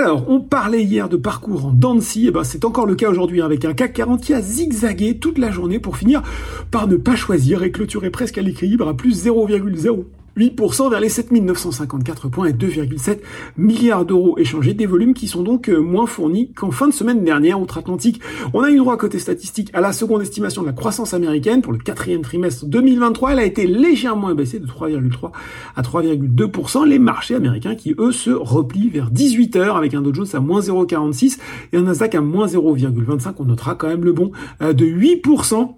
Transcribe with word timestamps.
Alors, 0.00 0.26
on 0.28 0.38
parlait 0.38 0.84
hier 0.84 1.08
de 1.08 1.16
parcours 1.16 1.66
en 1.66 1.72
Dancy, 1.72 2.28
et 2.28 2.30
ben 2.30 2.44
c'est 2.44 2.64
encore 2.64 2.86
le 2.86 2.94
cas 2.94 3.10
aujourd'hui 3.10 3.42
avec 3.42 3.64
un 3.64 3.74
CAC 3.74 3.94
40 3.94 4.22
qui 4.22 4.32
a 4.32 4.40
zigzagué 4.40 5.18
toute 5.18 5.38
la 5.38 5.50
journée 5.50 5.80
pour 5.80 5.96
finir 5.96 6.22
par 6.70 6.86
ne 6.86 6.94
pas 6.94 7.16
choisir 7.16 7.64
et 7.64 7.72
clôturer 7.72 8.10
presque 8.10 8.38
à 8.38 8.42
l'équilibre 8.42 8.86
à 8.86 8.96
plus 8.96 9.26
0,0 9.26 10.04
8% 10.38 10.90
vers 10.90 11.00
les 11.00 11.08
7954 11.08 12.28
points 12.28 12.46
et 12.46 12.52
2,7 12.52 13.18
milliards 13.56 14.04
d'euros 14.04 14.38
échangés, 14.38 14.74
des 14.74 14.86
volumes 14.86 15.14
qui 15.14 15.28
sont 15.28 15.42
donc 15.42 15.68
euh, 15.68 15.78
moins 15.78 16.06
fournis 16.06 16.52
qu'en 16.52 16.70
fin 16.70 16.86
de 16.86 16.92
semaine 16.92 17.24
dernière 17.24 17.60
outre-Atlantique. 17.60 18.20
On 18.54 18.62
a 18.62 18.70
eu 18.70 18.78
droit 18.78 18.96
côté 18.96 19.18
statistique 19.18 19.70
à 19.72 19.80
la 19.80 19.92
seconde 19.92 20.22
estimation 20.22 20.62
de 20.62 20.68
la 20.68 20.72
croissance 20.72 21.14
américaine 21.14 21.62
pour 21.62 21.72
le 21.72 21.78
quatrième 21.78 22.22
trimestre 22.22 22.66
2023. 22.66 23.32
Elle 23.32 23.38
a 23.40 23.44
été 23.44 23.66
légèrement 23.66 24.28
abaissée 24.28 24.60
de 24.60 24.66
3,3 24.66 25.32
à 25.76 25.82
3,2%. 25.82 26.86
Les 26.86 26.98
marchés 26.98 27.34
américains 27.34 27.74
qui, 27.74 27.94
eux, 27.98 28.12
se 28.12 28.30
replient 28.30 28.90
vers 28.90 29.10
18 29.10 29.56
heures 29.56 29.76
avec 29.76 29.94
un 29.94 30.02
Dow 30.02 30.14
Jones 30.14 30.26
à 30.32 30.40
moins 30.40 30.60
0,46 30.60 31.38
et 31.72 31.76
un 31.76 31.82
Nasdaq 31.82 32.14
à 32.14 32.20
moins 32.20 32.46
0,25. 32.46 33.34
On 33.38 33.44
notera 33.44 33.74
quand 33.74 33.88
même 33.88 34.04
le 34.04 34.12
bon 34.12 34.32
euh, 34.62 34.72
de 34.72 34.84
8% 34.84 35.77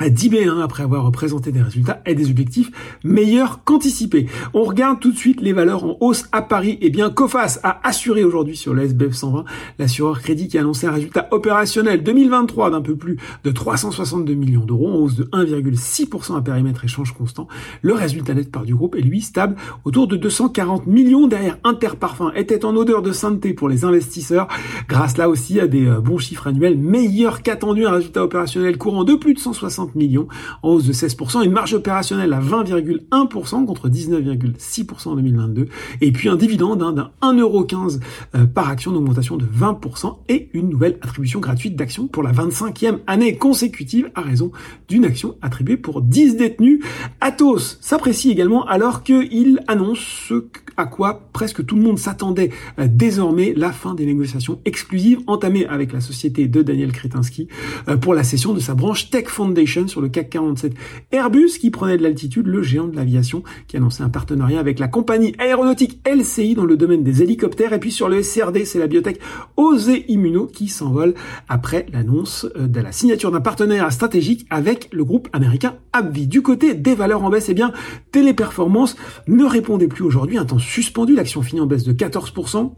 à 0.00 0.08
10 0.08 0.30
B1 0.30 0.60
après 0.60 0.82
avoir 0.82 1.10
présenté 1.12 1.52
des 1.52 1.62
résultats 1.62 2.02
et 2.06 2.14
des 2.14 2.30
objectifs 2.30 2.70
meilleurs 3.04 3.62
qu'anticipés. 3.64 4.26
On 4.54 4.64
regarde 4.64 4.98
tout 4.98 5.12
de 5.12 5.16
suite 5.16 5.40
les 5.42 5.52
valeurs 5.52 5.84
en 5.84 5.96
hausse 6.00 6.24
à 6.32 6.42
Paris. 6.42 6.78
Eh 6.80 6.90
bien, 6.90 7.10
Cofas 7.10 7.60
a 7.62 7.86
assuré 7.86 8.24
aujourd'hui 8.24 8.56
sur 8.56 8.72
le 8.72 8.82
SBF 8.82 9.12
120, 9.12 9.44
l'assureur 9.78 10.20
crédit 10.20 10.48
qui 10.48 10.56
a 10.56 10.62
annoncé 10.62 10.86
un 10.86 10.92
résultat 10.92 11.28
opérationnel 11.30 12.02
2023 12.02 12.70
d'un 12.70 12.80
peu 12.80 12.96
plus 12.96 13.18
de 13.44 13.50
362 13.50 14.34
millions 14.34 14.64
d'euros 14.64 14.88
en 14.88 14.94
hausse 14.96 15.16
de 15.16 15.24
1,6% 15.24 16.36
à 16.36 16.40
périmètre 16.40 16.84
échange 16.84 17.12
constant. 17.12 17.46
Le 17.82 17.92
résultat 17.92 18.34
net 18.34 18.50
par 18.50 18.64
du 18.64 18.74
groupe 18.74 18.96
est 18.96 19.02
lui 19.02 19.20
stable 19.20 19.56
autour 19.84 20.08
de 20.08 20.16
240 20.16 20.86
millions 20.86 21.26
derrière 21.26 21.58
Interparfum 21.62 22.32
était 22.34 22.64
en 22.64 22.74
odeur 22.74 23.02
de 23.02 23.12
sainteté 23.12 23.52
pour 23.52 23.68
les 23.68 23.84
investisseurs 23.84 24.48
grâce 24.88 25.18
là 25.18 25.28
aussi 25.28 25.60
à 25.60 25.66
des 25.66 25.86
euh, 25.86 26.00
bons 26.00 26.18
chiffres 26.18 26.46
annuels 26.46 26.78
meilleurs 26.78 27.42
qu'attendu 27.42 27.86
un 27.86 27.92
résultat 27.92 28.24
opérationnel 28.24 28.78
courant 28.78 29.04
de 29.04 29.14
plus 29.14 29.34
de 29.34 29.38
160 29.38 29.89
millions, 29.94 30.28
en 30.62 30.70
hausse 30.70 30.86
de 30.86 30.92
16%, 30.92 31.44
une 31.44 31.52
marge 31.52 31.74
opérationnelle 31.74 32.32
à 32.32 32.40
20,1% 32.40 33.66
contre 33.66 33.88
19,6% 33.88 35.08
en 35.08 35.16
2022, 35.16 35.68
et 36.00 36.12
puis 36.12 36.28
un 36.28 36.36
dividende 36.36 36.82
hein, 36.82 36.92
d'un 36.92 37.10
1,15€ 37.22 38.00
euh, 38.34 38.46
par 38.46 38.68
action 38.68 38.92
d'augmentation 38.92 39.36
de 39.36 39.44
20% 39.44 40.16
et 40.28 40.50
une 40.52 40.68
nouvelle 40.68 40.98
attribution 41.02 41.40
gratuite 41.40 41.76
d'actions 41.76 42.06
pour 42.06 42.22
la 42.22 42.32
25e 42.32 42.98
année 43.06 43.36
consécutive 43.36 44.10
à 44.14 44.20
raison 44.20 44.52
d'une 44.88 45.04
action 45.04 45.36
attribuée 45.42 45.76
pour 45.76 46.02
10 46.02 46.36
détenus. 46.36 46.80
Atos 47.20 47.78
s'apprécie 47.80 48.30
également 48.30 48.64
alors 48.66 49.02
qu'il 49.02 49.60
annonce 49.68 49.98
ce 50.28 50.44
à 50.76 50.86
quoi 50.86 51.28
presque 51.32 51.64
tout 51.64 51.76
le 51.76 51.82
monde 51.82 51.98
s'attendait 51.98 52.50
euh, 52.78 52.86
désormais, 52.88 53.52
la 53.56 53.72
fin 53.72 53.94
des 53.94 54.06
négociations 54.06 54.60
exclusives 54.64 55.20
entamées 55.26 55.66
avec 55.66 55.92
la 55.92 56.00
société 56.00 56.48
de 56.48 56.62
Daniel 56.62 56.92
Kretinsky 56.92 57.48
euh, 57.88 57.96
pour 57.96 58.14
la 58.14 58.22
cession 58.22 58.52
de 58.52 58.60
sa 58.60 58.74
branche 58.74 59.10
Tech 59.10 59.26
Foundation 59.26 59.88
sur 59.88 60.00
le 60.00 60.08
CAC 60.08 60.30
47. 60.30 60.74
Airbus 61.12 61.58
qui 61.60 61.70
prenait 61.70 61.96
de 61.96 62.02
l'altitude, 62.02 62.46
le 62.46 62.62
géant 62.62 62.86
de 62.86 62.96
l'aviation 62.96 63.42
qui 63.68 63.76
annonçait 63.76 64.02
un 64.02 64.08
partenariat 64.08 64.60
avec 64.60 64.78
la 64.78 64.88
compagnie 64.88 65.34
aéronautique 65.38 66.00
LCI 66.06 66.54
dans 66.54 66.64
le 66.64 66.76
domaine 66.76 67.02
des 67.02 67.22
hélicoptères. 67.22 67.72
Et 67.72 67.80
puis 67.80 67.92
sur 67.92 68.08
le 68.08 68.22
SRD, 68.22 68.64
c'est 68.64 68.78
la 68.78 68.86
biotech 68.86 69.20
Osé 69.56 70.04
Immuno 70.08 70.46
qui 70.46 70.68
s'envole 70.68 71.14
après 71.48 71.86
l'annonce 71.92 72.46
euh, 72.56 72.66
de 72.66 72.80
la 72.80 72.92
signature 72.92 73.30
d'un 73.30 73.40
partenariat 73.40 73.90
stratégique 73.90 74.46
avec 74.50 74.88
le 74.92 75.04
groupe 75.04 75.28
américain 75.32 75.76
AbbVie. 75.92 76.26
Du 76.26 76.42
côté 76.42 76.74
des 76.74 76.94
valeurs 76.94 77.24
en 77.24 77.30
baisse, 77.30 77.48
eh 77.48 77.54
bien, 77.54 77.72
Téléperformance 78.12 78.96
ne 79.26 79.44
répondait 79.44 79.88
plus 79.88 80.04
aujourd'hui. 80.04 80.38
Un 80.38 80.44
temps 80.44 80.58
suspendu, 80.58 81.14
l'action 81.14 81.42
finit 81.42 81.60
en 81.60 81.66
baisse 81.66 81.84
de 81.84 81.92
14%. 81.92 82.72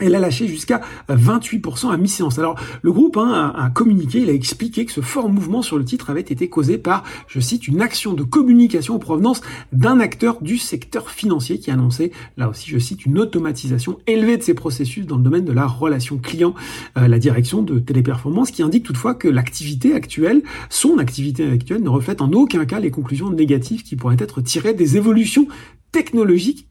Elle 0.00 0.16
a 0.16 0.18
lâché 0.18 0.48
jusqu'à 0.48 0.80
28% 1.08 1.92
à 1.92 1.96
mi-séance. 1.96 2.38
Alors 2.38 2.58
le 2.82 2.90
groupe 2.90 3.16
hein, 3.16 3.52
a, 3.56 3.70
communiqué, 3.70 4.20
il 4.20 4.30
a 4.30 4.32
expliqué 4.32 4.84
que 4.84 4.92
ce 4.92 5.00
fort 5.00 5.28
mouvement 5.28 5.62
sur 5.62 5.78
le 5.78 5.84
titre 5.84 6.10
avait 6.10 6.20
été 6.20 6.48
causé 6.48 6.78
par, 6.78 7.04
je 7.28 7.38
cite, 7.38 7.68
une 7.68 7.80
action 7.80 8.12
de 8.12 8.24
communication 8.24 8.96
en 8.96 8.98
provenance 8.98 9.40
d'un 9.72 10.00
acteur 10.00 10.42
du 10.42 10.58
secteur 10.58 11.10
financier 11.10 11.60
qui 11.60 11.70
annonçait, 11.70 12.10
là 12.36 12.48
aussi 12.48 12.70
je 12.70 12.78
cite, 12.78 13.06
une 13.06 13.18
automatisation 13.18 13.98
élevée 14.08 14.36
de 14.36 14.42
ses 14.42 14.54
processus 14.54 15.06
dans 15.06 15.16
le 15.16 15.22
domaine 15.22 15.44
de 15.44 15.52
la 15.52 15.66
relation 15.66 16.18
client. 16.18 16.54
Euh, 16.98 17.06
la 17.06 17.18
direction 17.20 17.62
de 17.62 17.78
Téléperformance 17.78 18.50
qui 18.50 18.62
indique 18.62 18.84
toutefois 18.84 19.14
que 19.14 19.28
l'activité 19.28 19.94
actuelle, 19.94 20.42
son 20.70 20.98
activité 20.98 21.48
actuelle 21.48 21.82
ne 21.82 21.88
reflète 21.88 22.20
en 22.20 22.32
aucun 22.32 22.64
cas 22.64 22.80
les 22.80 22.90
conclusions 22.90 23.30
négatives 23.30 23.84
qui 23.84 23.94
pourraient 23.94 24.16
être 24.18 24.40
tirées 24.40 24.74
des 24.74 24.96
évolutions 24.96 25.46
technologiques 25.92 26.66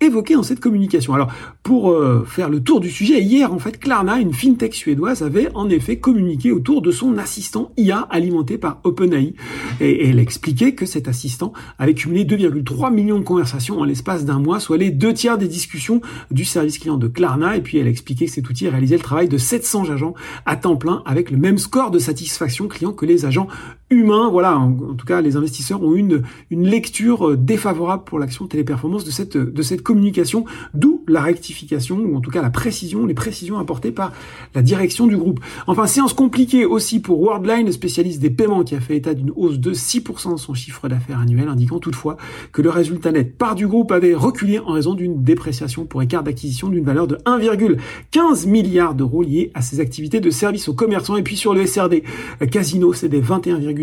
évoqué 0.00 0.34
dans 0.34 0.42
cette 0.42 0.60
communication. 0.60 1.14
Alors, 1.14 1.32
pour 1.62 1.90
euh, 1.90 2.24
faire 2.26 2.50
le 2.50 2.62
tour 2.62 2.80
du 2.80 2.90
sujet, 2.90 3.22
hier, 3.22 3.52
en 3.52 3.58
fait, 3.58 3.78
Klarna, 3.78 4.18
une 4.18 4.32
fintech 4.32 4.74
suédoise, 4.74 5.22
avait 5.22 5.48
en 5.54 5.68
effet 5.70 5.98
communiqué 5.98 6.52
autour 6.52 6.82
de 6.82 6.90
son 6.90 7.16
assistant 7.16 7.72
IA 7.76 8.06
alimenté 8.10 8.58
par 8.58 8.80
OpenAI. 8.84 9.34
Et, 9.80 10.08
elle 10.08 10.18
expliquait 10.18 10.74
que 10.74 10.84
cet 10.84 11.08
assistant 11.08 11.52
avait 11.78 11.94
cumulé 11.94 12.24
2,3 12.24 12.92
millions 12.92 13.18
de 13.18 13.24
conversations 13.24 13.80
en 13.80 13.84
l'espace 13.84 14.24
d'un 14.24 14.38
mois, 14.38 14.60
soit 14.60 14.76
les 14.76 14.90
deux 14.90 15.14
tiers 15.14 15.38
des 15.38 15.48
discussions 15.48 16.00
du 16.30 16.44
service 16.44 16.78
client 16.78 16.98
de 16.98 17.08
Klarna. 17.08 17.56
Et 17.56 17.62
puis, 17.62 17.78
elle 17.78 17.88
expliquait 17.88 18.26
que 18.26 18.32
cet 18.32 18.48
outil 18.50 18.68
réalisait 18.68 18.96
le 18.96 19.02
travail 19.02 19.28
de 19.28 19.38
700 19.38 19.90
agents 19.90 20.14
à 20.44 20.56
temps 20.56 20.76
plein 20.76 21.02
avec 21.06 21.30
le 21.30 21.36
même 21.36 21.58
score 21.58 21.90
de 21.90 21.98
satisfaction 21.98 22.68
client 22.68 22.92
que 22.92 23.06
les 23.06 23.24
agents 23.24 23.48
humains. 23.90 24.28
Voilà, 24.30 24.58
en, 24.58 24.94
tout 24.94 25.06
cas, 25.06 25.20
les 25.20 25.36
investisseurs 25.36 25.82
ont 25.82 25.94
une, 25.94 26.22
une 26.50 26.66
lecture 26.66 27.30
euh, 27.30 27.36
défavorable 27.36 28.04
pour 28.04 28.18
l'action 28.18 28.46
téléperformance 28.46 29.04
de 29.04 29.10
cette, 29.10 29.36
de 29.36 29.62
cette 29.62 29.82
communication, 29.82 30.44
d'où 30.74 31.02
la 31.06 31.20
rectification, 31.20 31.96
ou 31.98 32.16
en 32.16 32.20
tout 32.20 32.30
cas 32.30 32.42
la 32.42 32.50
précision, 32.50 33.06
les 33.06 33.14
précisions 33.14 33.58
apportées 33.58 33.92
par 33.92 34.12
la 34.54 34.62
direction 34.62 35.06
du 35.06 35.16
groupe. 35.16 35.40
Enfin, 35.66 35.86
séance 35.86 36.12
compliquée 36.12 36.64
aussi 36.64 37.00
pour 37.00 37.20
Worldline, 37.20 37.70
spécialiste 37.72 38.20
des 38.20 38.30
paiements, 38.30 38.64
qui 38.64 38.74
a 38.74 38.80
fait 38.80 38.96
état 38.96 39.14
d'une 39.14 39.32
hausse 39.36 39.58
de 39.58 39.72
6% 39.72 40.32
de 40.32 40.38
son 40.38 40.54
chiffre 40.54 40.88
d'affaires 40.88 41.20
annuel, 41.20 41.48
indiquant 41.48 41.78
toutefois 41.78 42.16
que 42.52 42.62
le 42.62 42.70
résultat 42.70 43.12
net 43.12 43.36
par 43.36 43.54
du 43.54 43.66
groupe 43.66 43.92
avait 43.92 44.14
reculé 44.14 44.58
en 44.58 44.72
raison 44.72 44.94
d'une 44.94 45.22
dépréciation 45.22 45.84
pour 45.84 46.02
écart 46.02 46.22
d'acquisition 46.22 46.68
d'une 46.68 46.84
valeur 46.84 47.06
de 47.06 47.16
1,15 47.26 48.48
milliard 48.48 48.94
d'euros 48.94 49.22
liée 49.22 49.50
à 49.54 49.62
ses 49.62 49.80
activités 49.80 50.20
de 50.20 50.30
service 50.30 50.68
aux 50.68 50.74
commerçants. 50.74 51.16
Et 51.16 51.22
puis 51.22 51.36
sur 51.36 51.54
le 51.54 51.66
SRD, 51.66 52.02
Casino, 52.50 52.92
c'est 52.92 53.08
des 53.08 53.20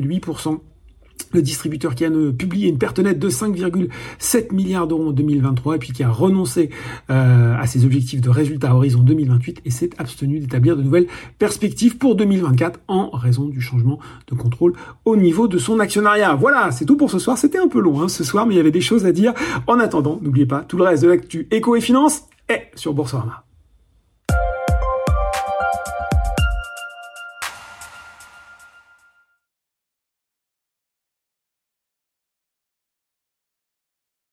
21,8% 0.02 0.60
le 1.34 1.42
distributeur 1.42 1.96
qui 1.96 2.06
a 2.06 2.10
publié 2.38 2.70
une 2.70 2.78
perte 2.78 3.00
nette 3.00 3.20
de 3.20 3.30
5,7 3.30 4.54
milliards 4.54 4.88
d'euros 4.88 5.10
en 5.10 5.12
2023 5.12 5.76
et 5.76 5.80
puis 5.80 5.94
qui 5.94 6.04
a 6.04 6.10
renoncé 6.10 6.70
euh, 7.10 7.56
à 7.58 7.68
ses 7.68 7.86
objectifs 7.86 8.22
de 8.22 8.30
résultats 8.30 8.72
à 8.72 8.76
horizon 8.76 9.02
2028 9.02 9.62
et 9.66 9.72
s'est 9.72 9.92
abstenu 9.98 10.40
d'établir 10.40 10.76
de 10.76 10.84
nouvelles 10.84 11.08
perspectives 11.40 11.98
pour 11.98 12.16
2024 12.16 12.80
en 12.88 13.10
raison 13.12 13.46
du 13.46 13.62
changement 13.62 14.00
de 14.28 14.36
contrôle 14.36 14.74
au 15.06 15.16
niveau 15.16 15.48
de 15.48 15.58
son 15.58 15.80
actionnariat. 15.80 16.36
Voilà, 16.36 16.72
c'est 16.72 16.86
tout 16.86 16.98
pour 16.98 17.12
ce 17.12 17.20
soir. 17.20 17.38
C'était 17.38 17.60
un 17.60 17.68
peu 17.68 17.80
long 17.80 18.02
hein, 18.02 18.08
ce 18.10 18.24
soir, 18.24 18.46
mais 18.46 18.56
il 18.56 18.58
y 18.58 18.62
avait 18.62 18.72
des 18.72 18.82
choses 18.82 19.06
à 19.06 19.12
dire. 19.12 19.34
En 19.68 19.80
attendant, 19.80 20.20
n'oubliez 20.22 20.46
pas, 20.46 20.62
tout 20.62 20.78
le 20.78 20.84
reste 20.84 21.04
de 21.04 21.10
l'actu 21.10 21.48
éco 21.52 21.76
et 21.76 21.82
finance 21.82 22.24
est 22.50 22.72
sur 22.76 22.94
Boursorama. 22.94 23.46